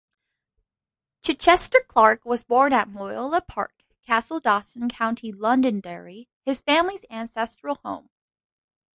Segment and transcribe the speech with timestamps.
[1.23, 8.09] Chichester-Clark was born at Moyola Park, Castledawson, County Londonderry, his family's ancestral home.